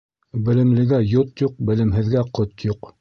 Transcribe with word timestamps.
Белемлегә 0.47 1.01
йот 1.11 1.43
юҡ, 1.45 1.53
белемһеҙгә 1.71 2.25
ҡот 2.39 2.67
юҡ. 2.71 2.91